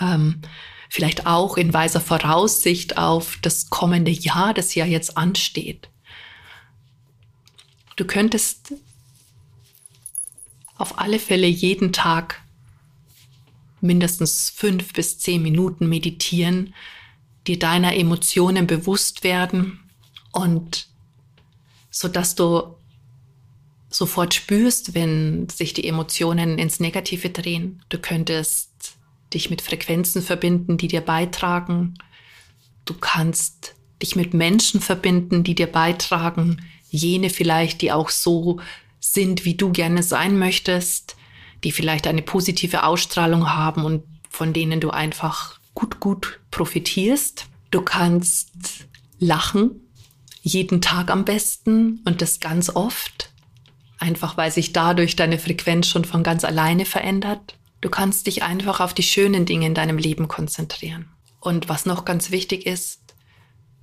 Ähm, 0.00 0.42
vielleicht 0.88 1.26
auch 1.26 1.56
in 1.56 1.72
weiser 1.72 2.00
Voraussicht 2.00 2.98
auf 2.98 3.38
das 3.40 3.70
kommende 3.70 4.10
Jahr, 4.10 4.52
das 4.52 4.74
ja 4.74 4.84
jetzt 4.84 5.16
ansteht. 5.16 5.88
Du 7.96 8.04
könntest 8.04 8.74
auf 10.76 10.98
alle 10.98 11.18
Fälle 11.18 11.46
jeden 11.46 11.92
Tag 11.92 12.42
mindestens 13.80 14.50
fünf 14.50 14.92
bis 14.92 15.18
zehn 15.18 15.42
Minuten 15.42 15.88
meditieren, 15.88 16.74
dir 17.46 17.58
deiner 17.58 17.96
Emotionen 17.96 18.66
bewusst 18.66 19.24
werden 19.24 19.80
und 20.32 20.88
so 21.90 22.08
dass 22.08 22.34
du 22.34 22.76
sofort 23.94 24.34
spürst, 24.34 24.94
wenn 24.94 25.48
sich 25.48 25.74
die 25.74 25.86
Emotionen 25.86 26.58
ins 26.58 26.80
Negative 26.80 27.30
drehen. 27.30 27.82
Du 27.88 27.98
könntest 27.98 28.96
dich 29.32 29.50
mit 29.50 29.62
Frequenzen 29.62 30.22
verbinden, 30.22 30.76
die 30.76 30.88
dir 30.88 31.00
beitragen. 31.00 31.94
Du 32.84 32.94
kannst 32.94 33.74
dich 34.02 34.16
mit 34.16 34.34
Menschen 34.34 34.80
verbinden, 34.80 35.44
die 35.44 35.54
dir 35.54 35.68
beitragen, 35.68 36.60
jene 36.90 37.30
vielleicht, 37.30 37.80
die 37.80 37.92
auch 37.92 38.10
so 38.10 38.60
sind, 39.00 39.44
wie 39.44 39.54
du 39.54 39.70
gerne 39.70 40.02
sein 40.02 40.38
möchtest, 40.38 41.16
die 41.64 41.72
vielleicht 41.72 42.06
eine 42.06 42.22
positive 42.22 42.84
Ausstrahlung 42.84 43.50
haben 43.50 43.84
und 43.84 44.04
von 44.28 44.52
denen 44.52 44.80
du 44.80 44.90
einfach 44.90 45.60
gut, 45.74 46.00
gut 46.00 46.40
profitierst. 46.50 47.46
Du 47.70 47.82
kannst 47.82 48.50
lachen, 49.18 49.80
jeden 50.42 50.80
Tag 50.80 51.10
am 51.10 51.24
besten 51.24 52.00
und 52.04 52.20
das 52.20 52.40
ganz 52.40 52.70
oft, 52.70 53.31
einfach 54.02 54.36
weil 54.36 54.50
sich 54.50 54.72
dadurch 54.72 55.16
deine 55.16 55.38
Frequenz 55.38 55.86
schon 55.86 56.04
von 56.04 56.22
ganz 56.22 56.44
alleine 56.44 56.84
verändert. 56.84 57.56
Du 57.80 57.88
kannst 57.88 58.26
dich 58.26 58.42
einfach 58.42 58.80
auf 58.80 58.92
die 58.92 59.02
schönen 59.02 59.46
Dinge 59.46 59.66
in 59.66 59.74
deinem 59.74 59.96
Leben 59.96 60.28
konzentrieren. 60.28 61.08
Und 61.40 61.68
was 61.68 61.86
noch 61.86 62.04
ganz 62.04 62.30
wichtig 62.30 62.66
ist, 62.66 63.00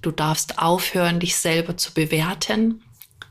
du 0.01 0.11
darfst 0.11 0.59
aufhören, 0.59 1.19
dich 1.19 1.35
selber 1.35 1.75
zu 1.77 1.93
bewerten 1.93 2.83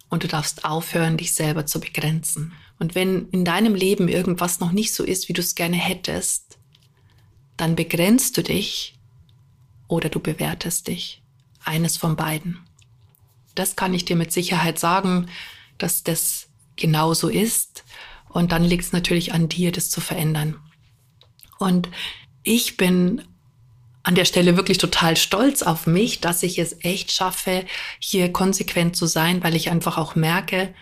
und 0.09 0.25
du 0.25 0.29
darfst 0.29 0.65
aufhören, 0.65 1.17
dich 1.17 1.33
selber 1.33 1.67
zu 1.67 1.79
begrenzen. 1.81 2.53
Und 2.79 2.95
wenn 2.95 3.29
in 3.31 3.45
deinem 3.45 3.75
Leben 3.75 4.09
irgendwas 4.09 4.61
noch 4.61 4.73
nicht 4.73 4.95
so 4.95 5.05
ist, 5.05 5.29
wie 5.29 5.33
du 5.33 5.41
es 5.41 5.55
gerne 5.55 5.77
hättest, 5.77 6.59
dann 7.57 7.77
begrenzt 7.77 8.37
du 8.37 8.43
dich 8.43 8.99
oder 9.89 10.09
du 10.09 10.21
bewertest 10.21 10.89
dich. 10.89 11.23
Eines 11.65 11.97
von 11.97 12.17
beiden. 12.17 12.61
Das 13.55 13.77
kann 13.77 13.93
ich 13.93 14.05
dir 14.05 14.17
mit 14.17 14.33
Sicherheit 14.33 14.79
sagen, 14.79 15.29
dass 15.77 16.03
das 16.03 16.48
genauso 16.79 17.29
ist. 17.29 17.85
Und 18.29 18.53
dann 18.53 18.65
liegt 18.65 18.85
es 18.85 18.93
natürlich 18.93 19.33
an 19.33 19.49
dir, 19.49 19.73
das 19.73 19.91
zu 19.91 20.01
verändern. 20.01 20.57
Und 21.59 21.89
ich 22.43 22.77
bin 22.77 23.23
an 24.03 24.15
der 24.15 24.25
Stelle 24.25 24.57
wirklich 24.57 24.79
total 24.79 25.17
stolz 25.17 25.63
auf 25.63 25.87
mich, 25.87 26.21
dass 26.21 26.43
ich 26.43 26.59
es 26.59 26.77
echt 26.81 27.13
schaffe, 27.13 27.67
hier 27.99 28.33
konsequent 28.33 28.97
zu 28.97 29.07
sein, 29.07 29.43
weil 29.43 29.55
ich 29.55 29.71
einfach 29.71 29.99
auch 29.99 30.15
merke, 30.15 30.73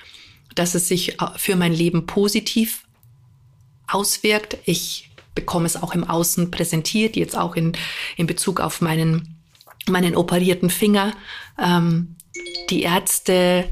dass 0.54 0.74
es 0.74 0.86
sich 0.88 1.20
äh, 1.20 1.26
für 1.36 1.56
mein 1.56 1.72
Leben 1.72 2.06
positiv 2.06 2.84
auswirkt. 3.88 4.58
Ich 4.64 5.10
bekomme 5.34 5.66
es 5.66 5.76
auch 5.76 5.94
im 5.94 6.04
Außen 6.04 6.50
präsentiert, 6.50 7.16
jetzt 7.16 7.36
auch 7.36 7.56
in, 7.56 7.72
in 8.16 8.26
Bezug 8.26 8.60
auf 8.60 8.80
meinen, 8.80 9.36
meinen 9.88 10.16
operierten 10.16 10.70
Finger. 10.70 11.12
Ähm, 11.60 12.16
die 12.70 12.82
Ärzte 12.82 13.68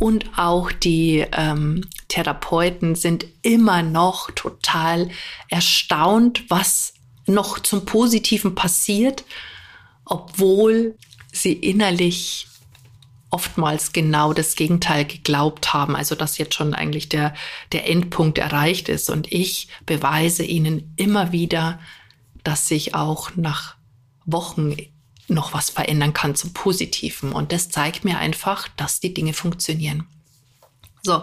und 0.00 0.38
auch 0.38 0.72
die 0.72 1.26
ähm, 1.32 1.86
Therapeuten 2.08 2.94
sind 2.94 3.26
immer 3.42 3.82
noch 3.82 4.30
total 4.30 5.10
erstaunt, 5.48 6.44
was 6.48 6.94
noch 7.26 7.58
zum 7.58 7.84
Positiven 7.84 8.54
passiert, 8.54 9.24
obwohl 10.06 10.96
sie 11.30 11.52
innerlich 11.52 12.48
oftmals 13.28 13.92
genau 13.92 14.32
das 14.32 14.56
Gegenteil 14.56 15.04
geglaubt 15.04 15.74
haben, 15.74 15.94
also 15.94 16.14
dass 16.14 16.38
jetzt 16.38 16.54
schon 16.54 16.72
eigentlich 16.72 17.10
der, 17.10 17.34
der 17.72 17.86
Endpunkt 17.86 18.38
erreicht 18.38 18.88
ist. 18.88 19.10
Und 19.10 19.30
ich 19.30 19.68
beweise 19.84 20.44
ihnen 20.44 20.94
immer 20.96 21.30
wieder, 21.30 21.78
dass 22.42 22.68
sich 22.68 22.94
auch 22.94 23.36
nach 23.36 23.76
Wochen 24.24 24.74
noch 25.30 25.52
was 25.54 25.70
verändern 25.70 26.12
kann 26.12 26.34
zum 26.34 26.52
Positiven. 26.52 27.32
Und 27.32 27.52
das 27.52 27.68
zeigt 27.68 28.04
mir 28.04 28.18
einfach, 28.18 28.68
dass 28.76 29.00
die 29.00 29.14
Dinge 29.14 29.32
funktionieren. 29.32 30.06
So, 31.02 31.22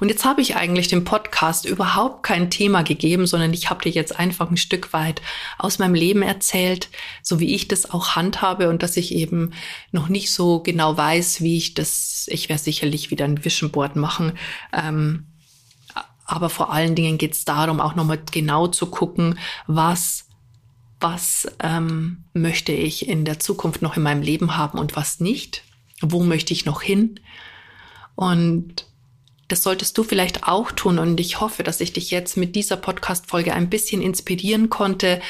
und 0.00 0.08
jetzt 0.08 0.24
habe 0.24 0.40
ich 0.40 0.56
eigentlich 0.56 0.88
dem 0.88 1.04
Podcast 1.04 1.66
überhaupt 1.66 2.22
kein 2.22 2.50
Thema 2.50 2.82
gegeben, 2.82 3.26
sondern 3.26 3.52
ich 3.52 3.68
habe 3.68 3.82
dir 3.82 3.92
jetzt 3.92 4.18
einfach 4.18 4.50
ein 4.50 4.56
Stück 4.56 4.94
weit 4.94 5.20
aus 5.58 5.78
meinem 5.78 5.94
Leben 5.94 6.22
erzählt, 6.22 6.88
so 7.22 7.38
wie 7.38 7.54
ich 7.54 7.68
das 7.68 7.90
auch 7.90 8.16
handhabe 8.16 8.70
und 8.70 8.82
dass 8.82 8.96
ich 8.96 9.14
eben 9.14 9.52
noch 9.92 10.08
nicht 10.08 10.32
so 10.32 10.60
genau 10.60 10.96
weiß, 10.96 11.42
wie 11.42 11.58
ich 11.58 11.74
das, 11.74 12.26
ich 12.30 12.48
werde 12.48 12.62
sicherlich 12.62 13.10
wieder 13.10 13.26
ein 13.26 13.44
Vision 13.44 13.70
Board 13.70 13.96
machen. 13.96 14.32
Ähm, 14.72 15.26
aber 16.24 16.48
vor 16.48 16.72
allen 16.72 16.94
Dingen 16.94 17.18
geht 17.18 17.32
es 17.32 17.44
darum, 17.44 17.80
auch 17.80 17.94
nochmal 17.94 18.20
genau 18.30 18.66
zu 18.68 18.86
gucken, 18.86 19.38
was 19.66 20.27
was 21.00 21.46
ähm, 21.60 22.24
möchte 22.32 22.72
ich 22.72 23.08
in 23.08 23.24
der 23.24 23.38
Zukunft 23.38 23.82
noch 23.82 23.96
in 23.96 24.02
meinem 24.02 24.22
Leben 24.22 24.56
haben 24.56 24.78
und 24.78 24.96
was 24.96 25.20
nicht? 25.20 25.62
Wo 26.00 26.22
möchte 26.22 26.52
ich 26.52 26.64
noch 26.64 26.82
hin? 26.82 27.20
Und 28.14 28.86
das 29.48 29.62
solltest 29.62 29.96
du 29.96 30.02
vielleicht 30.02 30.44
auch 30.44 30.72
tun 30.72 30.98
und 30.98 31.18
ich 31.20 31.40
hoffe, 31.40 31.62
dass 31.62 31.80
ich 31.80 31.92
dich 31.92 32.10
jetzt 32.10 32.36
mit 32.36 32.54
dieser 32.54 32.76
Podcast-Folge 32.76 33.54
ein 33.54 33.70
bisschen 33.70 34.02
inspirieren 34.02 34.68
konnte. 34.68 35.20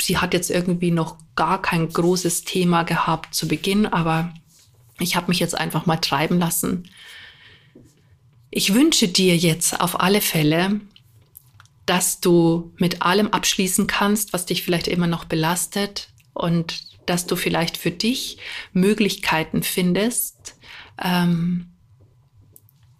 Sie 0.00 0.18
hat 0.18 0.34
jetzt 0.34 0.50
irgendwie 0.50 0.90
noch 0.90 1.16
gar 1.36 1.62
kein 1.62 1.88
großes 1.88 2.44
Thema 2.44 2.82
gehabt 2.82 3.34
zu 3.34 3.46
Beginn, 3.46 3.86
aber 3.86 4.34
ich 4.98 5.14
habe 5.14 5.28
mich 5.28 5.38
jetzt 5.38 5.56
einfach 5.56 5.86
mal 5.86 5.98
treiben 5.98 6.38
lassen. 6.38 6.88
Ich 8.50 8.74
wünsche 8.74 9.08
dir 9.08 9.36
jetzt 9.36 9.80
auf 9.80 10.00
alle 10.00 10.20
Fälle, 10.20 10.80
dass 11.86 12.20
du 12.20 12.72
mit 12.76 13.02
allem 13.02 13.28
abschließen 13.28 13.86
kannst, 13.86 14.32
was 14.32 14.46
dich 14.46 14.62
vielleicht 14.62 14.88
immer 14.88 15.06
noch 15.06 15.24
belastet 15.24 16.08
und 16.32 16.82
dass 17.06 17.26
du 17.26 17.36
vielleicht 17.36 17.76
für 17.76 17.90
dich 17.90 18.38
Möglichkeiten 18.72 19.62
findest, 19.62 20.56
ähm, 21.02 21.72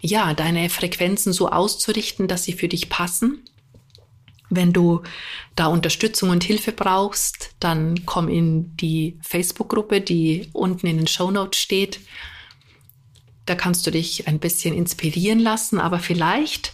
ja, 0.00 0.34
deine 0.34 0.68
Frequenzen 0.68 1.32
so 1.32 1.48
auszurichten, 1.48 2.26
dass 2.26 2.42
sie 2.44 2.52
für 2.52 2.66
dich 2.66 2.88
passen. 2.88 3.44
Wenn 4.50 4.72
du 4.72 5.02
da 5.54 5.66
Unterstützung 5.66 6.30
und 6.30 6.44
Hilfe 6.44 6.72
brauchst, 6.72 7.54
dann 7.60 8.04
komm 8.04 8.28
in 8.28 8.76
die 8.76 9.18
Facebook-Gruppe, 9.22 10.00
die 10.00 10.50
unten 10.52 10.88
in 10.88 10.98
den 10.98 11.06
Show 11.06 11.30
Notes 11.30 11.60
steht. 11.60 12.00
Da 13.46 13.54
kannst 13.54 13.86
du 13.86 13.92
dich 13.92 14.26
ein 14.26 14.40
bisschen 14.40 14.74
inspirieren 14.74 15.38
lassen, 15.38 15.78
aber 15.78 16.00
vielleicht 16.00 16.72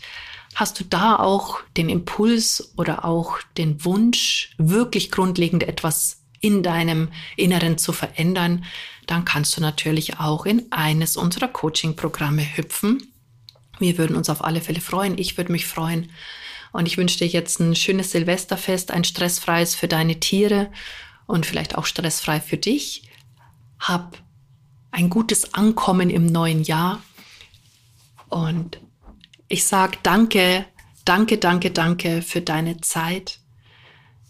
hast 0.55 0.81
du 0.81 0.85
da 0.85 1.17
auch 1.17 1.61
den 1.77 1.89
Impuls 1.89 2.73
oder 2.77 3.05
auch 3.05 3.39
den 3.57 3.85
Wunsch, 3.85 4.51
wirklich 4.59 5.11
grundlegend 5.11 5.63
etwas 5.63 6.23
in 6.41 6.63
deinem 6.63 7.09
Inneren 7.37 7.79
zu 7.79 7.93
verändern, 7.93 8.65
dann 9.07 9.25
kannst 9.25 9.57
du 9.57 9.61
natürlich 9.61 10.21
auch 10.21 10.47
in 10.47 10.71
eines 10.71 11.17
unserer 11.17 11.49
Coaching-Programme 11.49 12.57
hüpfen. 12.57 13.03
Wir 13.79 13.99
würden 13.99 14.17
uns 14.17 14.29
auf 14.29 14.45
alle 14.45 14.61
Fälle 14.61 14.81
freuen. 14.81 15.19
Ich 15.19 15.37
würde 15.37 15.53
mich 15.53 15.67
freuen. 15.67 16.11
Und 16.73 16.87
ich 16.87 16.99
wünsche 16.99 17.19
dir 17.19 17.27
jetzt 17.27 17.61
ein 17.61 17.75
schönes 17.75 18.11
Silvesterfest, 18.11 18.91
ein 18.91 19.05
stressfreies 19.05 19.75
für 19.75 19.89
deine 19.89 20.21
Tiere 20.21 20.71
und 21.27 21.47
vielleicht 21.47 21.77
auch 21.77 21.87
stressfrei 21.87 22.41
für 22.41 22.57
dich. 22.57 23.09
Hab 23.79 24.19
ein 24.91 25.09
gutes 25.09 25.55
Ankommen 25.55 26.11
im 26.11 26.27
neuen 26.27 26.63
Jahr. 26.63 27.03
Und 28.29 28.81
ich 29.49 29.65
sage 29.65 29.99
danke, 30.03 30.67
danke, 31.05 31.39
danke, 31.39 31.71
danke 31.71 32.23
für 32.23 32.41
deine 32.41 32.81
Zeit. 32.81 33.41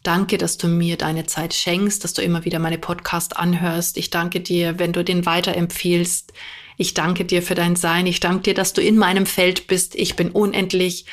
Danke, 0.05 0.39
dass 0.39 0.57
du 0.57 0.69
mir 0.69 0.97
deine 0.97 1.27
Zeit 1.27 1.53
schenkst, 1.55 2.05
dass 2.05 2.15
du 2.15 2.23
immer 2.23 2.45
wieder 2.45 2.61
meine 2.61 2.79
Podcast 2.79 3.37
anhörst. 3.37 3.97
Ich 3.97 4.11
danke 4.11 4.41
dir, 4.41 4.79
wenn 4.79 4.93
du 4.93 5.03
den 5.05 5.27
weiterempfiehlst. 5.27 6.33
Ich 6.77 6.95
danke 6.95 7.25
dir 7.25 7.43
für 7.43 7.57
dein 7.57 7.75
Sein. 7.75 8.07
Ich 8.07 8.21
danke 8.21 8.43
dir, 8.43 8.55
dass 8.55 8.73
du 8.73 8.81
in 8.81 8.97
meinem 8.97 9.27
Feld 9.27 9.67
bist. 9.67 9.97
Ich 9.97 10.15
bin 10.15 10.31
unendlich 10.31 11.07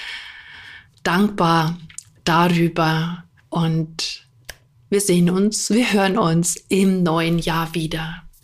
dankbar 1.04 1.78
darüber. 2.24 3.24
Und 3.50 4.28
wir 4.90 5.02
sehen 5.02 5.30
uns, 5.32 5.72
wir 5.72 5.92
hören 5.92 6.18
uns 6.18 6.56
im 6.70 7.02
neuen 7.02 7.40
Jahr 7.40 7.74
wieder. 7.74 8.25